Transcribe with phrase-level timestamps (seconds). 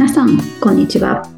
[0.00, 1.28] 皆さん、こんにちは。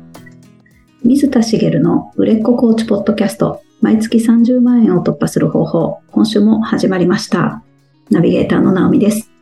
[1.02, 7.64] 水田茂の売れっ子コーチポッドキャスト、毎月30万円を突破する方法、今週も始まりました。
[8.08, 9.32] ナビゲーターの直美です。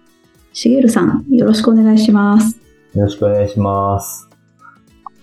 [0.54, 2.58] 茂さん、よろしくお願いします。
[2.94, 4.26] よろしくお願いします。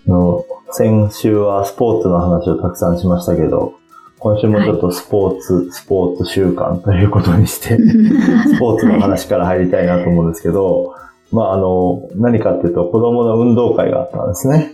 [0.07, 3.73] あの、先週はスポーツの話をたくさんしましたけど、
[4.19, 7.75] 今週もちょっとスポーツ、スポーツ習慣ということにして、
[8.45, 10.93] スポーツの話から入りたいなと思うんですけど、
[11.31, 14.71] まああの、何かっていうと子供の運動会があったんですね。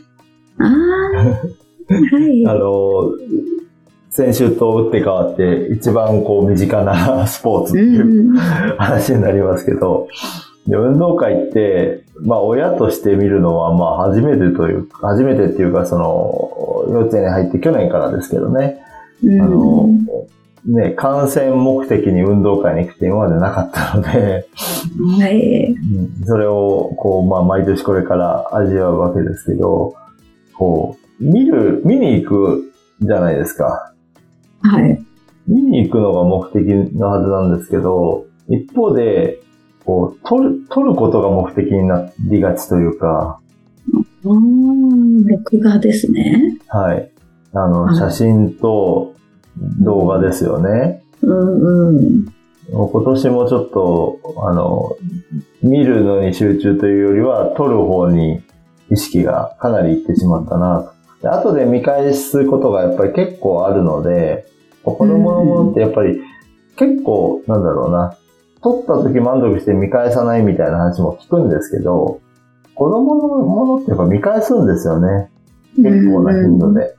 [0.59, 2.45] ああ、はい。
[2.48, 3.11] あの、
[4.09, 8.38] 先週と打って変わって一番こう身近なスポーツっていううん
[8.77, 10.08] 話になりますけど、
[10.67, 18.83] で運動会って、まあ親として見るのはまあ初めてという、初めてっていうかその、幼稚園に入って去年からですけどね、
[19.23, 19.89] うんあの、
[20.66, 24.48] ね、観戦目的に運動会に行くって今までなかったので、
[25.19, 25.73] はい。
[25.73, 29.95] うんそれをこう、まあ毎年これから味わうわけですけど、
[30.53, 33.94] こう、見る、見に行くじゃないですか。
[34.61, 35.03] はい。
[35.47, 39.39] 見に行くのが目的のはずなんですけど、一方で、
[39.84, 43.39] こう、撮る、撮ることが目的になりがちというか、
[44.25, 46.58] あー録画ですね。
[46.67, 47.11] はい。
[47.53, 49.12] あの、はい写真と
[49.58, 51.04] 動画ですよね。
[51.22, 52.26] うんうん。
[52.72, 54.96] 今年もちょっと、あの、
[55.62, 58.42] 見るのに集中というよりは、撮る方に
[58.90, 60.92] 意識がかなりいってしまったな。
[61.22, 64.46] で後で見返すことがやっぱり結構あるので、
[64.84, 66.22] 子供のものってやっぱり
[66.76, 68.18] 結構、なんだろうな、
[68.62, 72.22] 撮った時満足して見返さないみたいな話も聞くんですけど、
[72.76, 75.30] 子供のものってやっぱ見返すんですよね。
[75.78, 76.96] 結構な頻度で。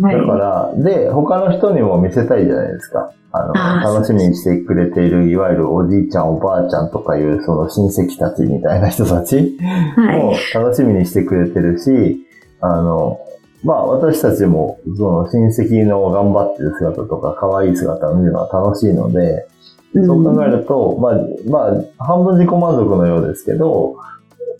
[0.00, 3.12] はだから、で、他の人にも見せたいじゃないですか。
[3.32, 9.58] あの、楽しみにしてくれている、いわゆるおじいちゃん、おばあちゃんとかいう、その親戚たちみたいな人たちい。
[9.60, 10.54] もはい。
[10.54, 12.26] 楽しみにしてくれてるし、
[12.60, 13.18] あの、
[13.62, 19.46] まあ私たちも、その親戚の頑張ってる姿とか、可愛い姿を見るのは楽しいので、
[19.94, 21.14] そう考えると、まあ、
[21.48, 23.96] まあ、半分自己満足のようですけど、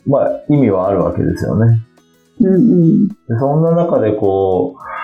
[0.07, 1.81] まあ意味はあるわけですよね。
[2.41, 3.09] うんうん。
[3.09, 4.96] でそんな中でこう、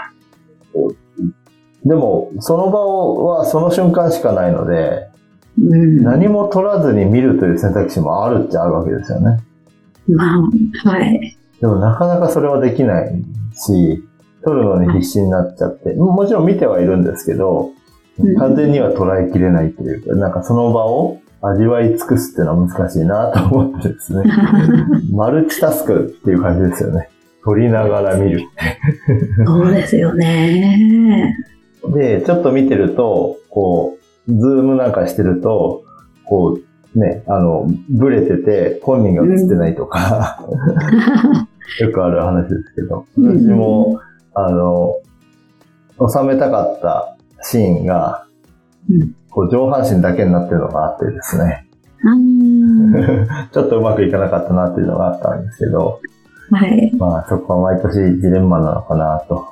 [0.72, 5.08] こうでも、その場はその瞬間しかないので、
[5.58, 9.40] うん、何も取らずに見るという選択肢もあるっちゃあるわけですよね。
[10.08, 11.36] まあ、はい。
[11.60, 13.22] でもなかなかそれはできない
[13.54, 14.02] し、
[14.44, 17.70] 撮るのに必死になっちゃって、もちろん見てはいるんですけど
[18.18, 24.24] うん、完全には捉えきれないというか、なんかその場を味わい尽くすっていうのは難しいなと思ってですね。
[25.12, 27.08] マルチタスクっていう感じですよね。
[27.44, 28.42] 撮りながら見る。
[29.46, 31.36] そうですよね。
[31.94, 33.98] で、ちょっと見てると、こ
[34.28, 35.82] う、ズームなんかしてると、
[36.24, 36.58] こ
[36.94, 40.46] う、ね、あの、ブレてて、本人が映ってないとか、
[41.80, 43.38] よくある話ですけど、うん。
[43.38, 44.00] 私も、
[44.34, 44.96] あの、
[46.08, 48.26] 収めたかったシーンが、
[48.90, 49.14] うん。
[49.32, 51.66] こう上半身だけになってるのがあってですね、
[52.04, 56.21] あ ちょっとうまくいかなかったなっていうのがあったんですけど、ー
[56.52, 56.92] はい。
[56.96, 59.48] まあそこは毎年ジレンマなのかなと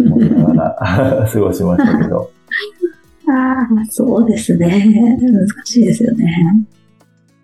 [0.00, 2.30] 思いながら過ごしましたけど、
[3.30, 5.18] ああ、そうですね。
[5.20, 6.66] 難しいですよね。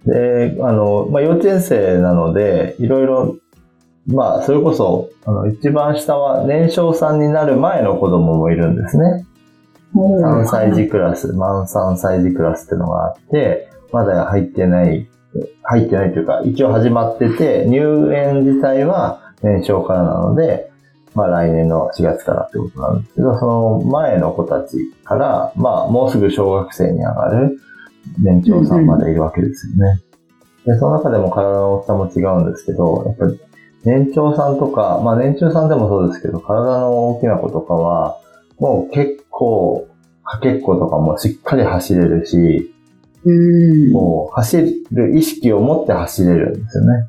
[0.06, 3.36] で、あの、まあ、幼稚園生なので、いろいろ、
[4.06, 9.26] まあ、それこそ、あの、一番下は年少さんになる前の子供もいるんですね。
[9.94, 15.08] 3歳児クラス、満3歳児クラスっていうのがあって、まだ入ってない、
[15.62, 20.70] 入ってないというか、一応始まってて、入園自体は年少からなので、
[21.14, 27.58] まあ来年の4月からってことなんですけど、その前の子たちから、まあもうすぐ小学生に上がる
[28.22, 30.00] 年長さんまでいるわけですよね。
[30.66, 33.40] で、その中でも体の大きさも違うんですけど、やっぱり
[33.84, 38.18] 年長さんとか、まあ年中さんでもそうですけど、体の大きな子とかは、
[38.58, 39.88] もう結構、
[40.24, 42.74] かけっことかもしっかり走れるし、
[43.26, 43.92] うん。
[43.92, 47.08] もう走る意識を持って走れるんですよね。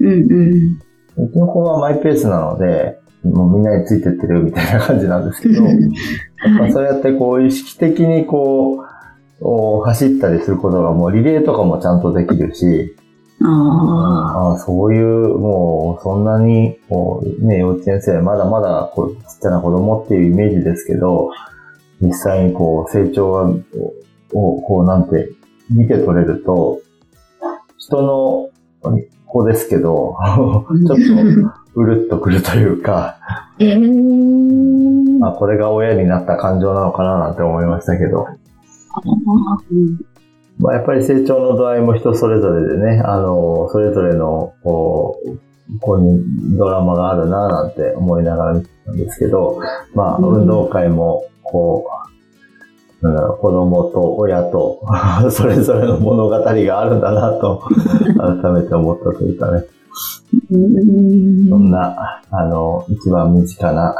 [0.00, 1.26] うんうん。
[1.26, 8.84] うちの子はマイペースなので、もうみんなについてってるみたいな感じなんですけど、やっぱそうやってこう意識的にこう、
[9.40, 12.96] お走ったりすることがもうリレーとかもちゃんとできるし、
[13.42, 21.30] あああそういう、もうそんなに、こうね、幼稚園生、まだまだこうちっちゃな子供っていうイメージですけど、
[22.00, 23.42] 実際にこう成長が、
[24.32, 25.30] を、こうなんて
[25.70, 26.80] 見て取れると、
[27.78, 28.50] 人の
[29.26, 31.00] 子ですけど、ちょっと
[31.74, 33.18] うるっとくるというか。
[35.20, 38.26] まあこれが親になった感情なのかななんて思いましたけど、
[39.70, 40.14] うん
[40.58, 45.38] まあやっぱり成長の度合いも人それぞれでね、あの、それぞれの、こう、
[45.80, 46.22] ここに
[46.56, 49.58] ドラマがあるななんて思いながら見てたんですけど、
[49.94, 52.03] まあ、運動会も、こう、
[53.10, 54.80] なん子供と親と
[55.30, 57.62] それぞれの物語があるんだなと、
[58.42, 59.64] 改めて思ったというかね。
[60.50, 60.56] そ
[61.58, 63.94] んな、あの、一番身近な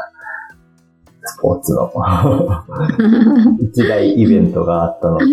[1.23, 1.93] スポーツの
[3.61, 5.27] 一大イベントがあったので、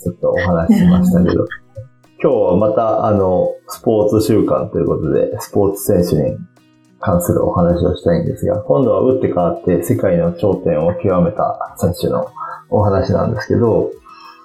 [0.00, 1.44] ちょっとお話ししましたけど。
[2.22, 6.36] 今日はまた、あの、スポーツ週間ということで、スポーツ選手に
[7.00, 12.26] 関するお話をしたいんですが、今度は打って変わって世界の頂点を極めた選手の
[12.72, 13.92] お話なんですけど、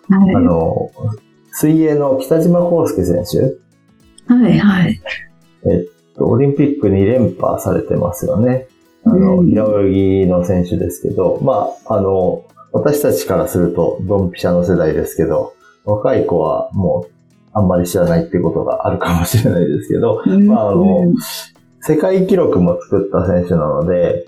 [0.09, 0.91] はい、あの、
[1.51, 3.57] 水泳の北島康介選手。
[4.31, 5.01] はいはい。
[5.65, 8.67] えっと、オリンピック2連覇されてますよね。
[9.05, 9.91] あの、平泳
[10.23, 15.53] ぎの選手ですけど、まあ、あの、私たちからするとドンピシャの世代ですけど、
[15.85, 17.11] 若い子はもう
[17.53, 21.13] あんまり知らないっていうことがあるかもしれないですけど、まあ、あの、
[21.81, 24.27] 世界記録も作った選手なので、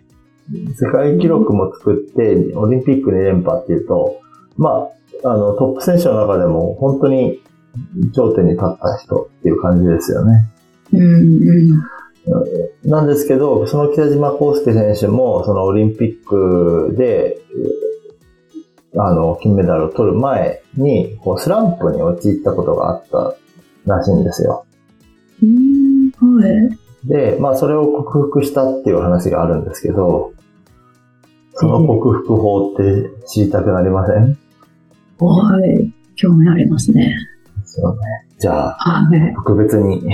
[0.51, 4.19] 世界記録も作って、オリンピック2連覇っていうと、
[4.57, 4.89] ま
[5.23, 7.41] あ、あの、トップ選手の中でも本当に
[8.13, 10.43] 頂点に立った人っていう感じですよね。
[10.93, 11.99] うんうん
[12.83, 17.41] なんですけど、その北島康介選手も、そのオリンピックで、
[18.95, 23.35] あの、金メダルを取る前に、こう、スランプに陥ったことがあった
[23.85, 24.65] らしいんですよ。
[25.41, 27.07] うん、はい。
[27.07, 30.33] で、まあ、それを克服したっていう話があるんですけど、
[31.59, 34.37] その克服法って知りたくなりません、
[35.19, 35.91] はい。
[36.15, 37.13] 興味ありますね。
[37.65, 37.99] そうね。
[38.39, 40.01] じゃあ、特別に。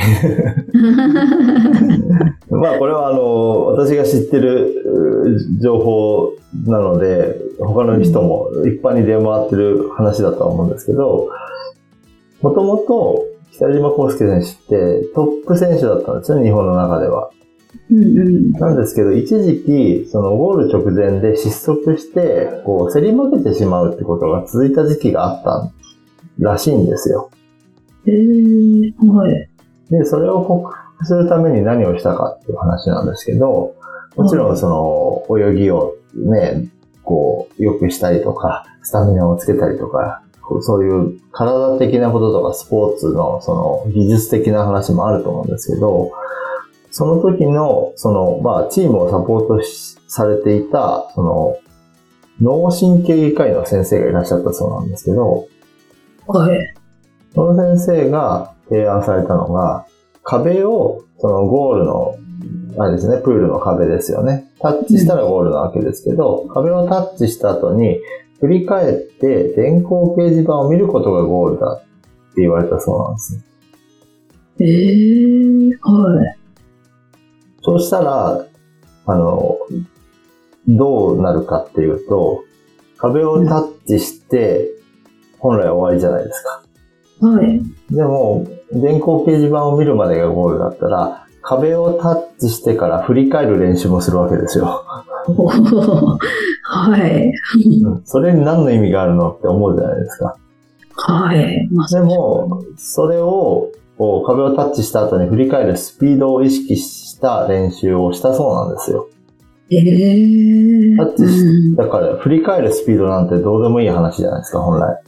[2.50, 6.34] まあ、これはあの、私が知ってる情報
[6.66, 11.30] なので、他の人も一般に出回ってる話だとは思うんですけど、
[12.42, 14.52] もともと北島康介選手っ
[15.04, 17.30] てトップ選手だったんですよ、日本の中では。
[17.92, 25.72] うんうん、なんですけど、一時期、そのゴール直前で失速して、こう、競り負けてしまうってことが続いた時期があった
[26.40, 27.30] らしいんですよ。
[28.08, 29.50] えー、はい。
[29.90, 33.76] で、それを克服するために何をしたかっていう話なんですけど、
[34.16, 36.68] もちろんその、泳ぎをね、
[37.04, 40.22] こう、良くしたりとか、スタミナをつけたりとか、
[40.62, 46.12] そういう体的なこととかスポーツのその技術的な話もあると思うんですけど、
[46.98, 49.62] その時の、その、まあ、チームをサポート
[50.08, 51.58] されていた、その、
[52.42, 55.46] 脳神経外科医の先生がいらっしゃったそうなんですけど、
[56.26, 56.74] はい。
[57.34, 59.86] その先生が提案されたのが、
[60.24, 62.16] 壁を、そのゴールの、
[62.78, 64.50] あれですね、プールの壁ですよね。
[64.62, 68.00] タッチしたらゴールなわけですけど、うん、壁をタッチした後に、
[68.40, 71.80] 振り返って電光掲示板を見ることがゴールだっ
[72.36, 73.44] て言われたそうなんです
[74.62, 76.45] ええー、はい。
[77.66, 78.46] そうしたら、
[79.08, 79.58] あの、
[80.68, 82.44] どうなるかっていうと、
[82.98, 84.70] 壁をタッチして、
[85.40, 87.28] 本来終わりじゃないですか。
[87.28, 87.62] はい。
[87.90, 94.84] でも、電光掲示板を見るまでがゴールだったら、壁をタッチしてから振り返る練習もするわけですよ。
[96.62, 97.32] はい。
[98.04, 100.38] それに何の意味があるのって思うじゃないですか。
[100.98, 101.68] はい。
[101.72, 109.10] まあ、でも、それを、こう、壁をタッチした後に振り返るスピードを意識した練習をしたそうなんですよ。
[109.72, 115.02] ええー、タッチし、だから振り返るスピードなんてどうでもいい話じゃないですか、本来。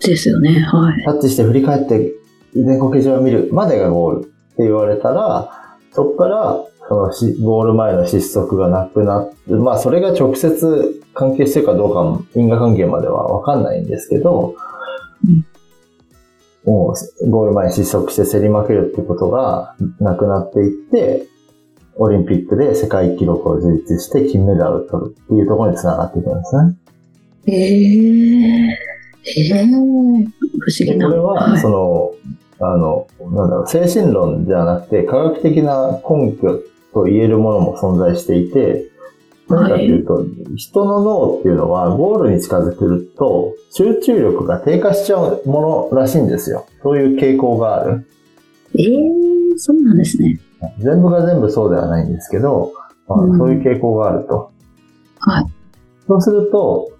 [0.00, 1.04] ですよね、はい。
[1.04, 2.12] タッチして振り返って
[2.54, 7.10] 電光掲示板を見るまでがゴールって言われたら、そこからその
[7.44, 14.54] ゴール前の失速がなくなって、まあそれが直接関係してるかどうかも因果関係まではわかんないんですけど、
[15.26, 15.46] うん、
[16.64, 21.26] もうゴール前に失速して競り負けるってことがなくなっていって、
[21.96, 26.76] オリンピックで世界記録を樹立して金メダルを取るっていうところにつながっていくんですね。
[27.46, 28.92] ええー
[29.24, 31.06] ええー、不思議な。
[31.06, 32.14] これは、その、
[32.60, 36.60] あの、なんだろう、精神論ではなくて、科学的な根拠
[36.92, 38.86] と言えるものも存在していて、
[39.56, 46.66] 何かというと、はい、人の脳っていうのはゴールに近づけると集中力が低下しちゃうものらしいんですよ。
[46.82, 48.06] そういう傾向がある。
[48.78, 50.40] ええー、そうなんですね。
[50.78, 52.72] 全部が全部そうではないんですけど、
[53.08, 54.52] まあ、そういう傾向があると。
[55.18, 55.46] はい。
[56.06, 56.90] そうすると、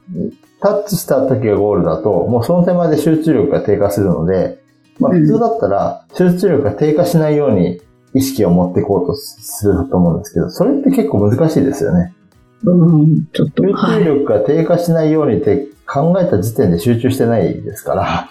[0.61, 4.63] タッチした時がゴールだと、もうその手前で集中力が低下するので、
[4.99, 7.81] まあ普通だったら集中力が低下しないように
[8.15, 12.15] 意識を持っていこうとすると思うんですけど、それって結構難しいですよね。
[12.65, 13.63] うん、ちょっと。
[13.63, 18.29] 集中力が低下しないようにって考えた時点で集中してないですから。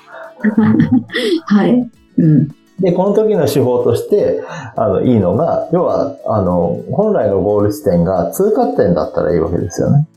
[1.45, 1.89] はい。
[2.17, 2.47] うん。
[2.79, 4.43] で、この時の手法として、
[4.75, 10.07] あの、いいのが、要は、あの、本来のゴール地点が通過点だったらいいわけですよね。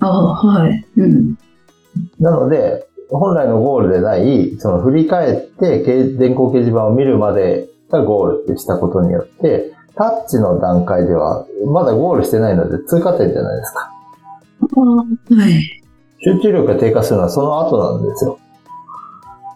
[0.00, 0.86] ああ、はい。
[0.96, 1.38] うん。
[2.18, 13.92] なので、本来のゴールでない、その振り返って電光掲示板を見るまでがゴールってしたことによって、タッチの段階では、まだゴールしてないので通過点じゃないですか。
[14.76, 15.82] はい。
[16.22, 18.38] 集中力が低下するのはその後なんですよ。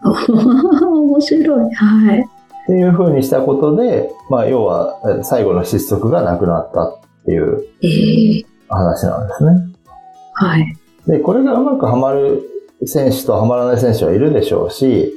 [0.91, 1.75] 面白い。
[1.75, 2.21] はい。
[2.21, 7.63] っていうふうにしたことで、まあ、要は、最後の失速がなくなったっていう
[8.69, 9.51] 話なんですね。
[9.53, 10.77] えー、はい。
[11.07, 12.43] で、これがうまくはまる
[12.87, 15.13] 選手とはまらない選手はいるでしょうし、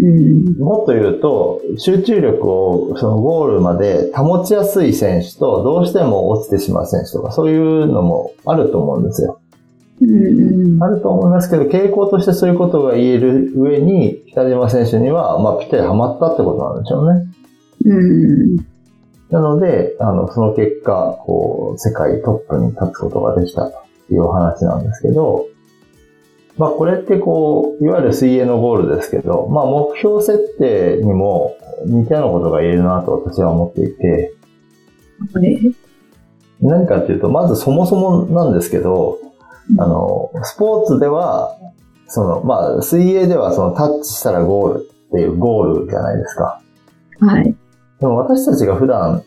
[0.00, 9.40] うん、もっと言うと、集中力をそのゴールまで保ちやすい選手と、どうしても落ちてしまう選手とか、そういうのもあると思うんですよ。
[10.00, 17.26] うん、あると思いますけど、傾向としてそういうことが言える上に、北島選手には、まあ、ぴったりハマったってことなんでしょうね。
[17.84, 18.56] うん、
[19.30, 23.74] なので、あの、その結果、こう、世界トップに立つことができたと
[24.10, 25.46] いうお話なんですけど、
[26.58, 31.56] まあこれってこう、いわゆる水泳のゴールですけど、まあ目標設定にも
[31.86, 34.34] 似たようなことが言えるなと私は思っていて、
[36.60, 39.18] 何かっていうと、まずそもそもなんですけど、
[39.78, 41.56] あの、スポーツでは、
[42.06, 46.60] その、まあ水泳ではそのタッチしたらゴールっていうゴールじゃないですか。
[47.20, 47.44] はい。
[47.44, 49.22] でも私たちが普段、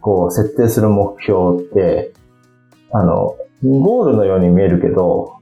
[0.00, 2.12] こう、設定する目標って、
[2.92, 5.39] あの、ゴールのように見えるけど、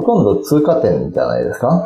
[0.00, 1.84] ほとんど通過点じゃないですか？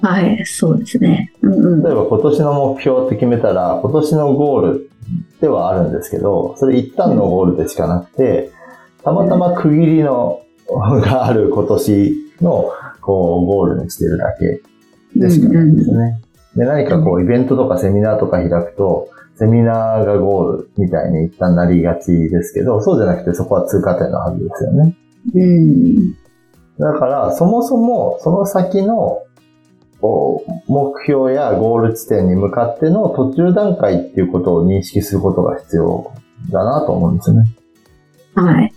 [0.00, 1.32] はい、そうですね。
[1.42, 4.90] うんうん、例えば今年の目標って決めたら、今年のゴール
[5.40, 8.50] ではあるんですけど、それ一旦のゴールでしかなくて、
[9.04, 14.62] たまたま区切りの、がある今年の、こう、ゴールにしてるだけ
[15.18, 16.20] でしかないんですね。
[16.56, 24.96] で、何かこう、イベントとかセミナーとか開くと、セミナーがゴールみたいに一旦なりがちですけど、そうじゃなくてそこは通過点のはずですよね。
[25.34, 26.16] うん。
[26.82, 29.22] だから、そもそも、その先の、
[30.66, 36.12] 目標やゴール地点に向かっての途中段階っていうことを認識することが必要
[36.50, 37.46] だなと思うんですね。
[38.34, 38.72] はい。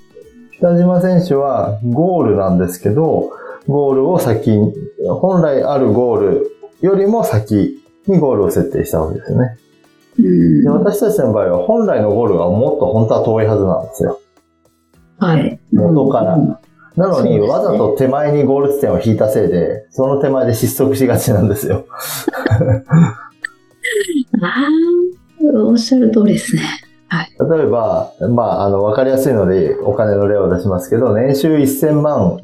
[0.53, 3.31] 北島選手はゴールなんですけど、
[3.67, 4.71] ゴールを先に、
[5.19, 9.57] 本来あるゴールよりも先にゴールを設定したわけですよね。
[10.19, 14.19] で私たちの場合は本来のゴールがもっと本当は遠いはずなんですよ。
[15.17, 15.59] はい。
[15.74, 16.62] 元から。
[16.97, 21.85] なのに、わざと手前にゴール地点を引いたせいで、その手前で失速しがちなんですよ。
[24.41, 24.69] ああ、
[25.65, 26.61] おっしゃる通りですね。
[27.07, 32.39] はい、例えば、まあ、あの、わかりやすいので、お金の例を出しますけど、年収1000万っ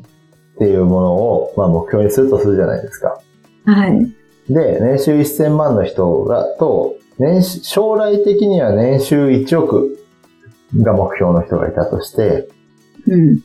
[0.59, 3.19] ていうものを、まあ、目標にするとするじゃないですか。
[3.65, 4.13] はい。
[4.49, 9.97] で、年収1000万の人が、と、年将来的には年収1億
[10.77, 12.47] が目標の人がいたとして、
[13.07, 13.41] うん。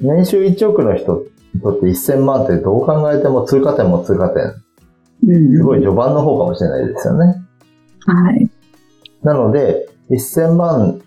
[0.00, 1.24] 年収1億の人
[1.54, 4.54] にとって1000万ってどう考えても通過点も通過点。
[5.24, 7.34] すごい序盤の方かもしれないですよね。
[8.06, 8.50] はい。
[9.22, 11.00] なので、1000万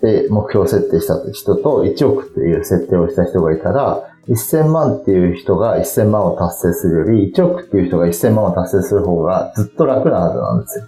[0.00, 10.86] で目標設定した人と1億っていう設定をした人がいたら、1000万っていう人が1000万を達成するより、1億っていう人が1000万を達成する方がずっと楽なはずなんですよ。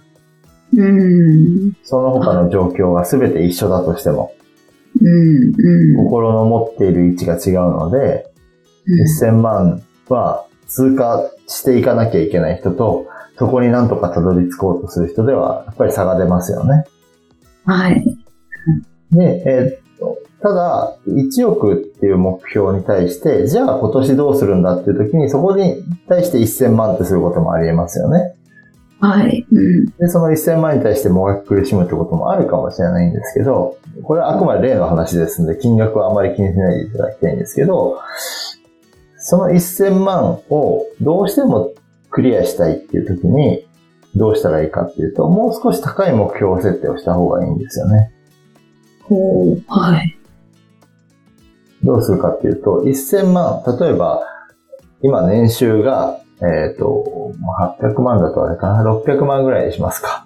[0.73, 1.77] うん。
[1.83, 4.31] その他の状況が全て一緒だとしても。
[4.99, 8.31] うんうん、心の持っている位置が違うので、
[8.85, 13.07] うん、1000万は通過していかなきゃいけない人と、
[13.37, 16.85] そこになんとかたどり着こうとする人では、やっぱり差が出ますよね。
[17.65, 18.03] はい。
[19.11, 28.35] で、えー、っと、ただ、1億っていう目標に対して、じゃあ今年どうするんだっていう時に、そこに対して1000万ってすることもありえますよね。
[29.01, 29.45] はい。
[29.51, 37.99] うん、で、その1000万に対してもがき苦しむってこともあるかもしれないんですけど、これはあくまで例の話ですので、金額はあまり気にしないでいただきたいんですけど、
[39.17, 41.71] その1000万をどうしても
[42.11, 43.67] クリアしたいっていう時に、
[44.15, 48.11] どうしたらいいかっていうと、もう少し高い目標設定をした方がいいんですよね。
[49.03, 50.17] ほう、はい。
[51.83, 54.21] どうするかっていうと、1000万、例えば、
[55.01, 57.33] 今年収がえっ、ー、と、
[57.79, 60.25] 800万だとあれかな、600万ぐらいにしますか。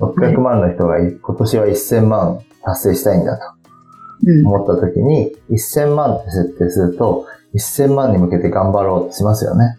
[0.00, 3.44] 600万の人が今年は1000万達成したいんだと
[4.44, 9.78] 思った時に、1000万って設定すると、1000万に向けて頑張ろうとしますよね。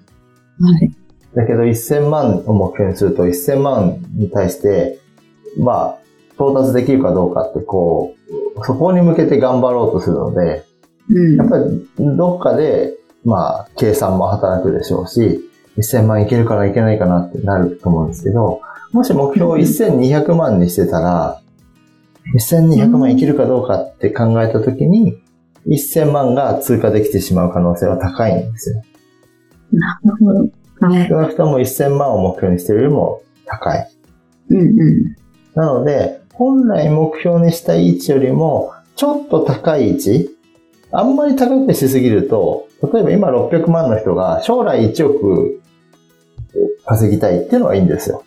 [0.60, 0.92] はい。
[1.36, 5.00] だけど1000万を目標にすると、1000万に対して、
[5.60, 5.98] まあ、
[6.36, 8.16] 到達できるかどうかって、こ
[8.58, 10.64] う、そこに向けて頑張ろうとするので、
[11.10, 15.42] うん、やっぱりどっかで、まあ、計算も働くでしょうし、
[15.78, 21.42] 1000万いけるかないけないかなってなると思うんですけど、もし目標を1200万にしてたら、
[22.34, 25.22] 1200万いけるかどうかって考えたときに、
[25.68, 28.82] 1000万が通過できてしまう可能性は高いんですよ。
[29.72, 30.40] なるほど。
[30.80, 31.08] はい。
[31.08, 33.90] 少なくとも1000万を目標にしているよりも高い。
[34.50, 35.16] うんうん。
[35.56, 40.30] なので、本来目標にしたい位置よりも、ちょっと高い位置、
[40.92, 45.62] あんまり高くしすぎると、例えば今600万の人が将来1億
[46.86, 48.24] 稼ぎたいっていうのはいいんですよ。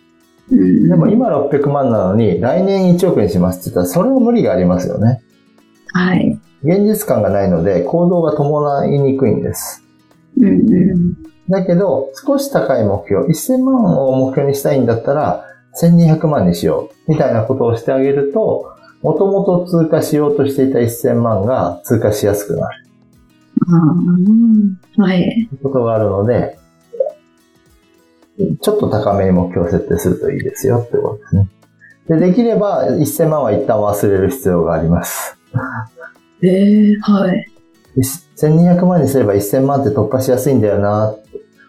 [0.51, 5.23] うん、でも今600万なのに来年1億にしますって言ったらそれは無理がありますよね。
[5.93, 6.39] はい。
[6.63, 9.85] 現実感がないので行動が伴いにくいんです。
[11.49, 15.45] だけど少し高い目標、1000万を目標にしたいんだったら
[15.81, 22.88] 1200万にしようみたいなことをしてあげるともともと通過しようとしていた1000万が通過しやすくなる
[23.71, 25.03] ああ。
[25.03, 25.49] はい。
[25.53, 26.59] うことがあるので
[28.61, 31.49] ちょっと高めに目標を設定するといいですよってことですね。
[32.09, 35.37] で、できれば1000万は一旦忘れる必要があります。
[36.43, 37.47] ええはい。
[37.97, 41.17] 1200万にすれば1000万って突破しやすいんだよな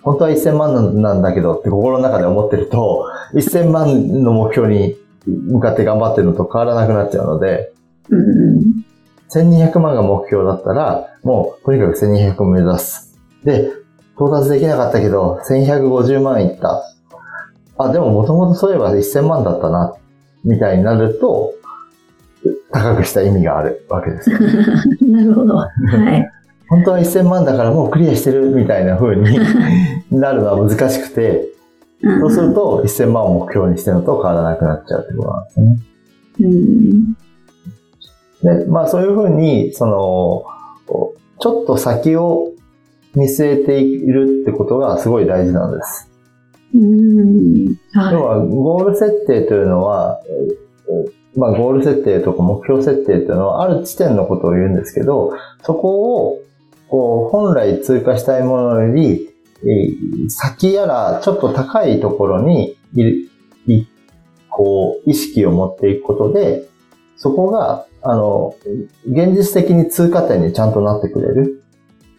[0.03, 7.71] 本当は1000万なんだけどって心の中で思ってると、1000万の目標に向かって頑張ってるのと変わらなくなっちゃうので、
[8.09, 8.85] うんうん。
[9.33, 13.17] 1200万が目標だったら、もうとにかく1200を目指す。
[13.43, 13.71] で、
[14.15, 16.83] 到達できなかったけど、1150万いった。
[17.77, 19.95] あ、でももともとそういえば1000万だったな、
[20.43, 21.53] みたいになると、
[22.71, 24.37] 高くした意味があるわけですよ。
[25.07, 25.55] なるほど。
[25.55, 26.31] はい。
[26.69, 29.39] 本当は1000万だからもうクリアしてるみたいな風に
[30.11, 31.45] なるのは難しくて、
[32.01, 35.77] うんそうすると1000万を目標にしてるのと変わらなくなっちゃうってことなんですね。
[36.41, 37.17] うん。
[38.43, 40.45] で、まあそういう風に、その、
[41.39, 42.51] ちょっと先を
[43.15, 46.11] 見据えているってことがすごい大事なんです。
[46.75, 47.75] うん。
[47.93, 50.69] は要は、ゴール設定というのは、えー
[51.35, 56.39] まあゴール設定とか目標設定というのはある地点のことを言うんですけど、そこを、
[56.89, 59.29] こう、本来通過したいものより、
[59.61, 62.77] えー先やらちょっと高いところに
[64.59, 66.67] こう、意識を持っていくことで、
[67.15, 68.55] そこが、あの、
[69.05, 71.63] 現実的に通過点にちゃんとなってくれる。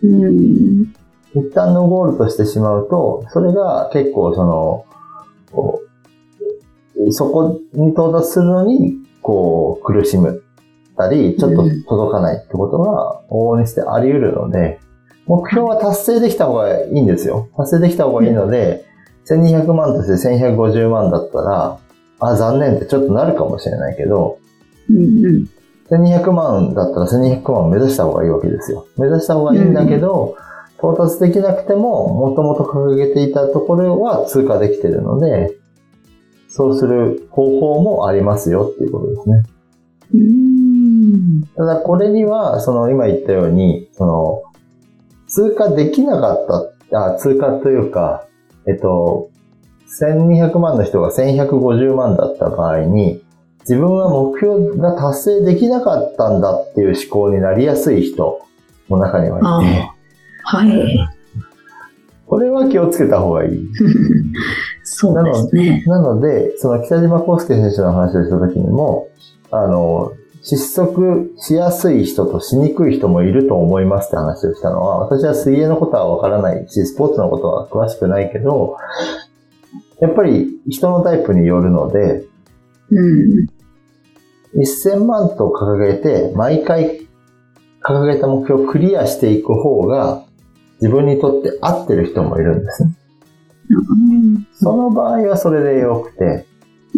[0.02, 0.06] い。
[0.06, 0.94] うん。
[1.34, 4.84] 一旦のゴールとしてしまうと、それが結構その、
[5.52, 5.90] こう
[7.12, 10.42] そこに到達するのに、こう、苦しむ
[10.96, 14.80] たり、ちょっと届かないってことが往々にしてあり得るので、
[15.26, 17.48] 目標は達成できた方がいいんですよ。
[17.56, 18.84] 達成できた方がいいので、
[19.26, 21.78] 1200万として1150万だったら、
[22.18, 24.38] あ、残念ってちょっとなるかもしれないけど、
[24.90, 25.48] うんうん。
[25.90, 28.86] 1200万だったら1200万を目指した方がいいわけですよ。
[28.96, 30.36] 目指した方がいいんだけど、
[30.78, 35.56] 到達できなくても、もともと掲げていたところは通過できているので、
[36.48, 39.42] そうする方法もありますよっていうことですね。
[40.14, 41.42] うん。
[41.56, 44.42] ただこれには、その今言ったように、その、
[45.28, 46.46] 通過できなかっ
[46.90, 48.26] た、あ、通過というか、
[48.66, 49.30] えっと、
[50.00, 53.22] 1200万の人が1150万だった場合に、
[53.70, 58.44] 自分は目標が達成できなかったんだっていう思考になりやすい人
[58.88, 59.92] の中にはいて、
[60.42, 61.08] はい。
[62.26, 63.68] これは気をつけた方がいい。
[64.82, 65.84] そうですね。
[65.86, 69.08] なので、その北島康介選手の話をした時にも、
[69.52, 78.76] あの、失速しやすい人としにくい人もいると思いますって話をしたのは、私は水泳のことはわからないし、スポーツのことは詳しくないけど、
[80.00, 82.24] やっぱり人のタイプによるので、
[82.90, 83.49] うん。
[84.56, 87.06] 1000万と掲げて、毎回
[87.82, 90.24] 掲げた目標をクリアしていく方が、
[90.80, 92.94] 自分にとって合ってる人もいるんですね。
[94.54, 96.46] その場合はそれでよくて、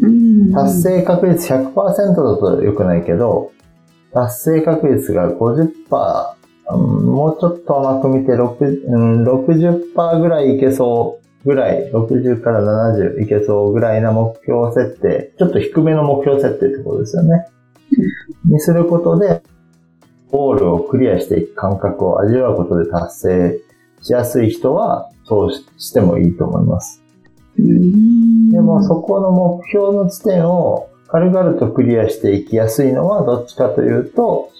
[0.01, 0.53] うん。
[0.53, 3.53] 達成確率100%だと良くないけど、
[4.13, 5.73] 達成確率が50%、
[6.37, 17.47] うんもうちょっと甘く見て6、うん、60%ぐらいいけそうぐらい、60から70いけそうぐらいな目標設定、ちょっと低めの目標設定ってことですよね。
[18.45, 19.43] にすることで、
[20.31, 23.61] ゴールをクリアしていく感覚を味わうことで達成
[24.01, 27.03] しやすい人は、そうしてもいいと思います。
[27.59, 28.51] うん。
[28.51, 34.51] でもそこの目標の地点を軽々とクリアしていきやすいのはどっちかというと、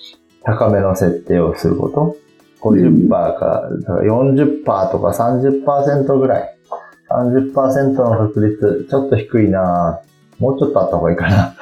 [0.45, 2.17] 高めの設定をすること。
[2.61, 6.52] 50%か、だから40%とか30%ぐらい。
[7.19, 10.01] 30%の確率、ちょっと低いな
[10.43, 11.55] もうちょっとあった方がいいかな。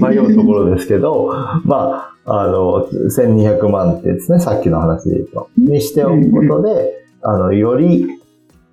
[0.08, 1.30] 迷うところですけど、
[1.64, 5.48] まあ、あの、1200万ってですね、さっきの話で言うと。
[5.58, 8.06] にしておくことで、あの、より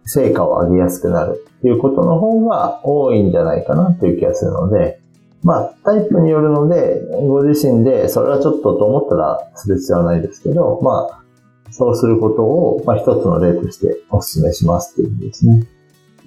[0.06, 5.00] 成果を上げやすくなるっていうことの方が多いんじゃないかなっていう気がするので、
[5.44, 11.21] まあ、タイプによるので、ご自身でそれはちょっとと思ったらする必要はないですけど、まあ、
[11.72, 15.68] そうすることを、まあ、一つの例としてお勧めしますっていうことですね。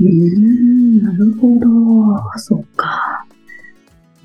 [0.01, 2.39] うん、なるほど。
[2.39, 3.25] そっか。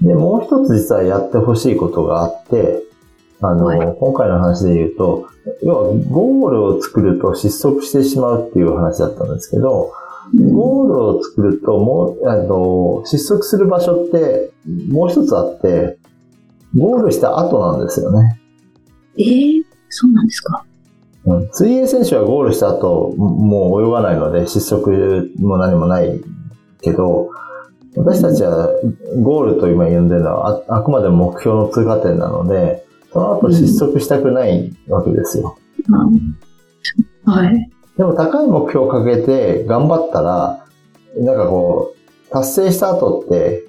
[0.02, 2.84] で、もう一つ実はやってほしいことがあって、
[3.42, 5.28] あの、はい、今回の話で言うと、
[5.64, 9.92] 要はゴールを作ると失速してしまうっていう話だったんですけど、
[10.54, 14.52] ゴールを作ると、もう、あの、失速する場所って
[14.90, 15.98] もう一つあって、
[16.78, 18.40] ゴールした後なんですよね。
[19.18, 20.64] えー、そうなんですか？
[21.26, 26.22] うん、水泳選手はゴールした後、もう泳がないので失速も何もない
[26.82, 27.30] けど、
[27.96, 28.70] 私たちは
[29.22, 35.58] ゴールと今呼んでるのはああくまでも目標の通過点なので、その後失速したくないわけですよ。
[35.90, 36.38] うん、
[37.26, 37.70] はい。
[37.98, 40.66] でも高い目標をかけて頑張ったら、
[41.18, 43.66] なんかこう、達成した後って、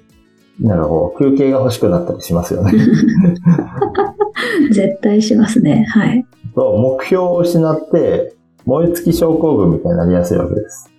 [0.61, 2.71] なんかこう、休憩が欲しくなったりしますよね。
[4.71, 5.85] 絶対しますね。
[5.89, 6.25] はい。
[6.55, 8.33] そう、目標を失って、
[8.65, 10.91] 燃え尽き症候群みたいになりやすいわけです。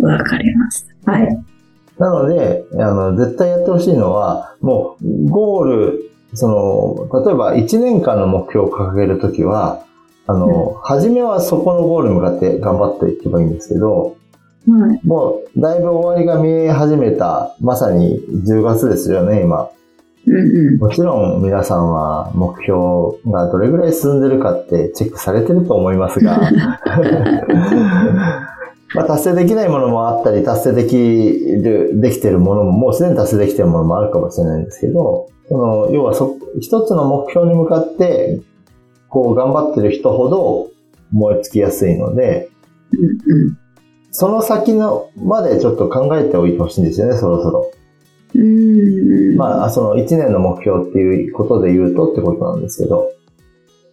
[0.00, 0.86] わかります。
[1.04, 1.38] はい。
[1.98, 9.84] なので、あの、絶対やってほしいのは、もう、ゴール、その、例えば1年間の目標を掲げるときは、
[10.26, 14.16] あの、うん、初めはそこのゴールに向かって頑張っていけばいいんですけど、
[14.66, 19.68] うん、もう、だいぶ終わりが見え始めた、まさに10月ですよね、今。
[20.26, 26.40] うんうん、もちろん皆さんは目標がどれぐらい進んでるかってチェックされてると思いますが、
[28.94, 38.40] まあ、達成できないものもあったり、達成できる、できてるものも、もうすでに達成できてるものもあるかもしれないんですけど、その、要はそ、一つの目標に向かって、
[39.08, 40.68] こう頑張ってる人ほど
[41.12, 42.48] 燃え尽きやすいので、
[42.92, 43.58] うんうん、
[44.16, 47.72] その先のまでちょっと考えておいてほしいんですよね、そろそろ。
[48.36, 53.10] うんまあ、その1年の目標っていうことで言うとってことなんですけど。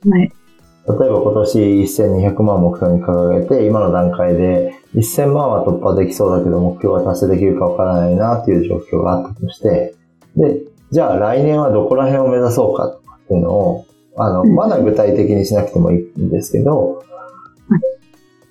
[0.08, 0.22] はい。
[0.22, 9.96] 例えば今年1200万目標に掲げて、今の段階で1000万は突破できそうだけど目標は達成できるかわからないなっていう状況があったとして、
[10.36, 13.86] で、じゃあ来年はどこら辺を目指そうかっていうのを、
[14.18, 17.04] あの、まだ具体的にしなくてもいいんですけど、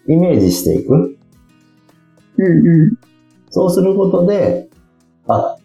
[0.08, 1.16] イメージしていく。
[2.42, 2.98] うんうん。
[3.50, 4.68] そうすることで、
[5.28, 5.56] あ、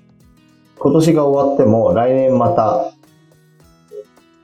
[0.77, 2.91] 今年が終わっても来年また、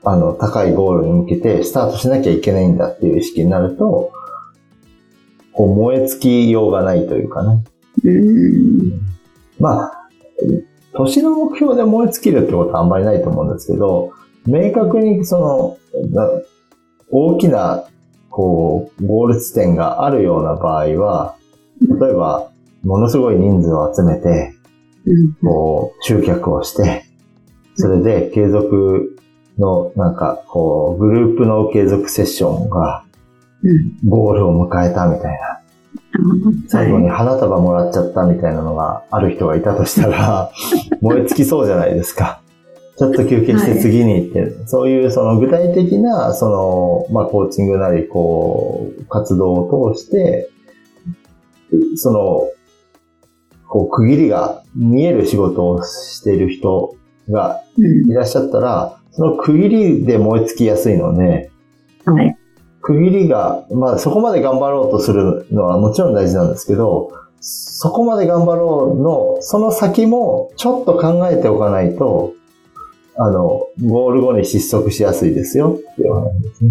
[0.04, 4.12] あの、高いゴールに向けてスタートしなきゃいけないんだっていう意識になると、
[5.52, 7.62] こう燃え尽きようがないというかね。
[8.04, 9.00] うん。
[9.60, 10.08] まあ、
[10.94, 14.12] 年の目標で燃え尽きるってことはあんまりないと思うんですけど、
[14.46, 15.78] 明確にその、
[17.10, 17.84] 大きな、
[18.30, 21.36] こう、ゴール地点があるような場合は、
[22.00, 22.50] 例えば、
[22.84, 24.54] ものすごい人数を集めて、
[25.42, 27.04] こう、集客をして、
[27.76, 29.16] それで継続
[29.58, 33.04] の、なんか、こう、グループの継続セッションが、
[34.06, 35.60] ゴールを迎えたみたいな。
[36.68, 40.50] 最後に花束もらっちゃったみたいなのがある人がいたとしたら、
[41.00, 42.40] 燃え尽きそうじゃないですか。
[42.98, 50.50] ちょっと休憩して次に行って、はい、そういうその具体的な、その、まあ、コーチングなり、こう、活動を通して、
[51.96, 52.48] その、
[53.68, 56.96] こう、区切りが見える仕事をしている人
[57.30, 61.50] がいらっしゃったら、うん、その区切りで燃え尽きやすいので、
[62.04, 62.36] はい。
[62.80, 72.34] 区切りが、まあそこまで頑張ろうとするのはもちろん大事なんですけど、そこまで頑張ろうの、その先もちょっと考えておかないと、
[73.16, 76.70] あの、ゴール後に失速しやすいですよっていう話ですね。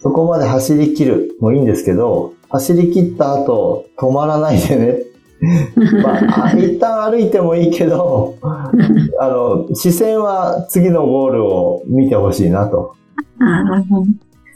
[0.00, 4.98] そこまで走り切るもいいんですけど、走り切った後、止まらないでね。
[6.02, 12.94] まあ、一旦歩いてもいいけど、 あの、視線は次のゴールを見てほしいなと。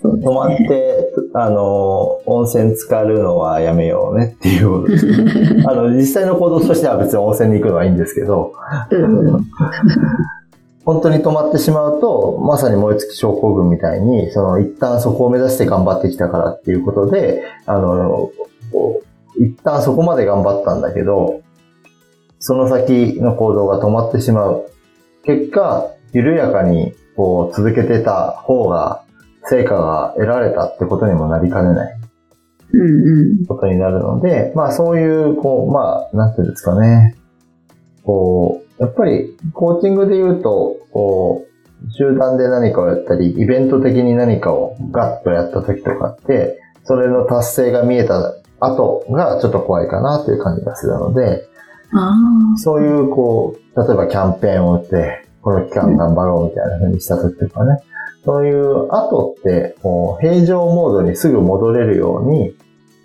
[0.03, 5.65] そう泊まって、あの、温泉浸かるのはやめようねっていうことです、ね。
[5.67, 8.53] あの、実際の行動としては別に温泉に行くのはいいんですけど、
[10.85, 18.31] 本当に止まってしまうと、まさに燃え尽き症候群みたいに、その一旦そこを目指して頑張ってきたからっていうことで、あの、
[19.39, 21.41] 一旦そこまで頑張ったんだけど、
[22.39, 24.71] その先の行動が止まってしまう。
[25.25, 29.03] 結果、緩やかにこう続けてた方が
[29.45, 31.97] 成果が得られたってことにもなりかねない
[33.49, 37.17] ことになるので、まあそういう、こう、まあ、なんていうんですかね。
[38.03, 51.49] こう、やっぱりコーチングで言うと、こう、集団で何かをやったり、イベント的に何かをガッとやった時とかって、それの達成が見えた後がちょっと怖いかなという感じがするので、
[52.57, 57.81] そういう、こう、例えばキャンペーンを打って、この期間頑張ろうみたいな風にした時とかね、
[58.25, 62.55] そういう後って、こう、平常モードにすぐ戻れるように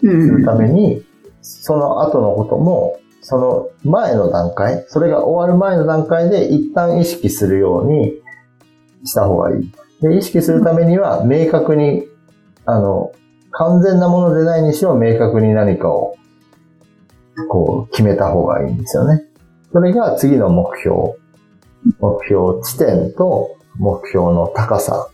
[0.02, 1.04] するために、
[1.42, 8.14] その後のことも、その前の段階、それが終わる前の段階で一旦意識するように
[9.06, 9.72] した方がいい。
[10.02, 12.08] で、意識するためには明確に、
[12.66, 13.12] あの、
[13.52, 16.16] 完全なものでないにしろ明確に何かを
[17.50, 19.26] こう決めた方がいいんですよね。
[19.72, 21.16] それが次の目標。
[22.00, 25.10] 目標地点と目標の高さ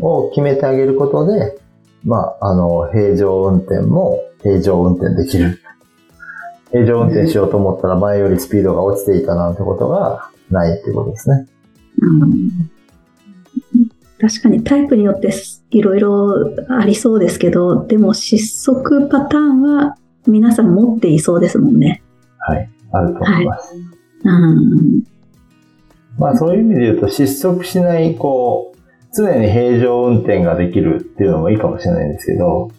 [0.00, 1.58] を決めてあげることで、
[2.04, 5.58] まあ、あの、平常運転も平常運転できる。
[6.74, 11.46] 平常運転しようと思ったら前よりスピードが落ちていたなんてことがないってことですね。
[12.00, 12.68] うん、
[14.18, 15.32] 確かにタイプによって
[15.70, 22.02] いろいろありそうですけど、でも失速パターンは皆さん持っていそうですもんね。
[22.38, 23.72] はい、あると思います。
[23.72, 23.84] はい、
[24.24, 25.04] うん
[26.18, 28.78] まあそういう意味で言うと失速しない、こう、
[29.16, 32.70] 常に平常運転ができるっていうのもいいかもしれないんですけど、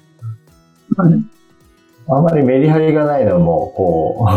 [0.98, 1.25] はい、
[2.08, 4.28] あまりメリハリがないのも、こ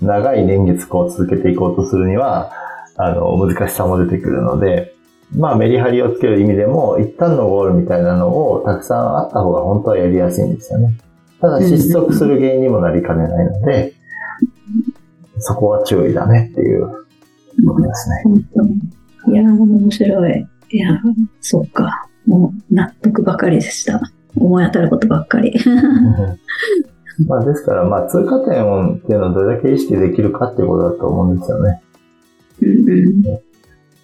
[0.00, 2.50] う、 長い年月こう続けていこうとするには、
[2.96, 4.94] あの、難しさも出てくるので、
[5.36, 10.94] まあメリハリをつける意味でも、一旦のゴールみたいなのをたくさんあった方が本当はやりやすいんですよね。
[11.40, 13.92] ただ失速する原因にもなりかねないので、
[15.38, 16.88] そこは注意だねっていう
[17.66, 18.24] ことですね。
[19.28, 20.46] いや面白い。
[20.70, 21.00] いや
[21.40, 22.06] そうか。
[22.26, 24.00] もう納得ばかりでした。
[24.36, 25.54] 思い当たることばっかり。
[27.26, 31.82] まあですから、まあ通過点をっていうのはどれだけ意識できるかっていうことだと思うんですよね。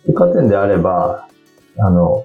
[0.07, 1.29] 通過点であれば、
[1.79, 2.25] あの、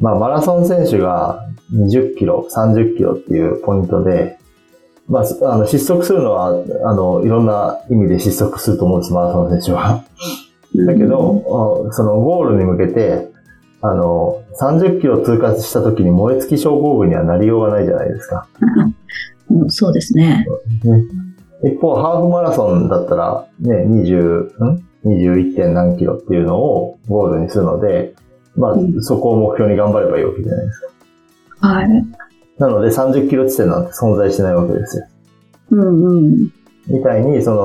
[0.00, 4.38] まあマラソン選手が20キロ、30キロっていうポイントで、
[5.08, 6.48] まあ、あの、失速するのは、
[6.84, 10.04] あの、いろんな意味で失速すると思うんです、マラソン選手は。
[10.74, 13.28] だけど、そのゴールに向けて、
[13.80, 18.48] あの、30キロ通過した時に燃え尽き症候群にはなりようがないじゃないですか。
[19.50, 20.46] うん、そうですね。
[20.84, 25.56] ね一方、ハーフマラソンだったら、ね、20、ん ?21.
[25.56, 28.14] 点何キロっていうのをゴールにするので、
[28.56, 30.80] まあ、うん、そこを目標に頑張ればいいわけじゃないです
[31.60, 31.68] か。
[31.68, 31.88] はい。
[32.58, 35.06] なので30キロ地点なんて存在しないわけですよ。
[35.70, 36.52] うんうん。
[36.88, 37.64] みたいに、その、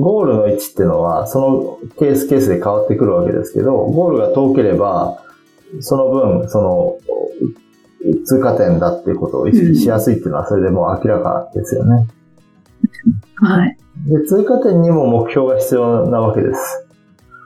[0.00, 5.19] ゴールの位置っていうのは、そのケースケースで変わってくるわけですけど、ゴールが遠ければ、
[5.80, 6.98] その分、その、
[8.24, 12.08] 通過点だっていうことを意識しやすいっていうのは、それでもう明らかですよね。
[13.36, 13.76] はい。
[14.06, 16.86] で、通過点にも目標が必要なわけです。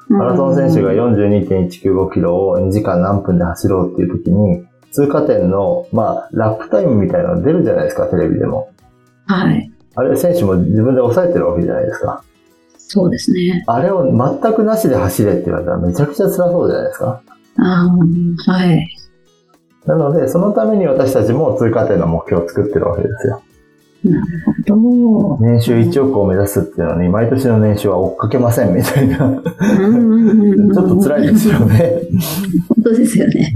[0.09, 8.71] マラソン選手が42.195キロを2時間何分で走ろうっていう時に、通過点の、まあ、ラップタイムみたいなの出るじゃないですか、テレビでも。
[9.27, 9.71] はい。
[9.97, 12.23] あれ、選手も自分で抑えてるわけじゃないですか。
[12.79, 13.65] そうですね。
[13.67, 17.23] あれを全くなしで走れって言われたらめちゃくちゃ辛そうじゃないですか。
[17.59, 18.87] ああ、はい。
[19.87, 23.43] なので、そのために私たちも通過点の目標を作ってるわけですよ。
[24.05, 24.27] なる
[24.69, 25.39] ほど。
[25.41, 29.17] 年収1億を目指すっていうのに、毎年の年収は追っかけませんみたいな。
[29.19, 32.01] ちょっと辛いですよね。
[32.69, 33.53] 本当ですよね。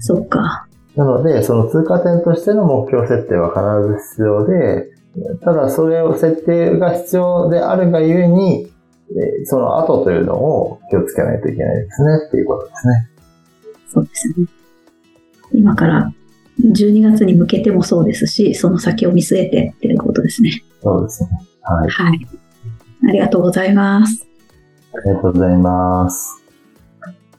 [0.00, 0.66] そっか。
[0.96, 3.60] なので、その通過点としての目標設定は必
[3.92, 4.88] ず必要で、
[5.42, 8.68] ただそれを設定が必要であるがゆえに、
[9.44, 13.08] その後というのを気をつけないといけないですねっていうことですね。
[13.94, 14.46] そうですね。
[15.52, 16.12] 今から
[16.60, 20.64] 12月に向けてもそうですし、その先を見据えてっていうことですね。
[20.82, 21.30] そうですね。
[21.62, 21.88] はい。
[21.88, 22.26] はい。
[23.08, 24.26] ありがとうございます。
[24.94, 26.42] ありがとうございます。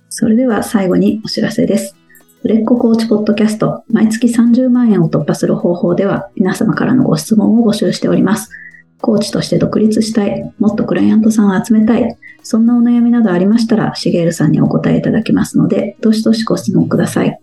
[0.09, 1.95] それでは最後にお知らせです。
[2.43, 8.49] 売れっ子コーチポッドキャスト、毎月30万円を突破する方法では、皆様からのご質問を募集しております。
[9.05, 17.39] コーチとして独立したい、もっとクライアントさんを集めたい、そんなお悩みなどありましたら、しげるさんにお答えいただきますので、どしどしご質問ください。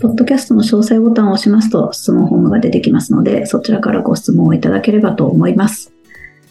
[0.00, 5.94] ポッドキャストの詳細ボタンを押しますと、質問フォームが出てきますので、そちらからご質問をいただければと思います。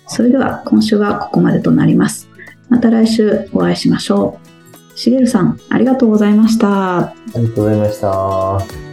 [0.08, 2.28] それでは、今週はここまでとなります。
[2.68, 4.40] また来週お会いしましょ
[4.96, 4.98] う。
[4.98, 6.98] しげるさん、ありがとうございました。
[6.98, 8.91] ありがとうございました。